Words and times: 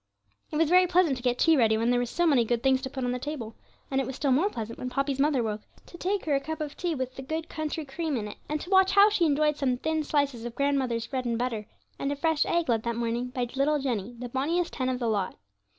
It 0.49 0.55
was 0.55 0.67
very 0.67 0.87
pleasant 0.87 1.15
to 1.17 1.21
get 1.21 1.37
tea 1.37 1.55
ready, 1.55 1.77
when 1.77 1.91
there 1.91 1.99
were 1.99 2.07
so 2.07 2.25
many 2.25 2.43
good 2.43 2.63
things 2.63 2.81
to 2.81 2.89
put 2.89 3.03
on 3.03 3.11
the 3.11 3.19
table, 3.19 3.55
and 3.91 4.01
it 4.01 4.07
was 4.07 4.15
still 4.15 4.31
more 4.31 4.49
pleasant 4.49 4.79
when 4.79 4.89
Poppy's 4.89 5.19
mother 5.19 5.43
woke, 5.43 5.61
to 5.85 5.95
take 5.95 6.25
her 6.25 6.33
a 6.33 6.39
cup 6.39 6.59
of 6.59 6.75
tea 6.75 6.95
with 6.95 7.13
the 7.15 7.21
good 7.21 7.47
country 7.47 7.85
cream 7.85 8.17
in 8.17 8.27
it, 8.29 8.37
and 8.49 8.59
to 8.61 8.71
watch 8.71 8.93
how 8.93 9.11
she 9.11 9.25
enjoyed 9.27 9.57
some 9.57 9.77
thin 9.77 10.03
slices 10.03 10.43
of 10.43 10.55
grandmother's 10.55 11.05
bread 11.05 11.25
and 11.25 11.37
butter, 11.37 11.67
and 11.99 12.11
a 12.11 12.15
fresh 12.15 12.47
egg 12.47 12.67
laid 12.67 12.81
that 12.81 12.95
morning 12.95 13.27
by 13.27 13.47
'little 13.55 13.77
Jenny, 13.77 14.15
the 14.17 14.27
bonniest 14.29 14.73
hen 14.73 14.89
of 14.89 14.97
the 14.97 15.07
lot.' 15.07 15.35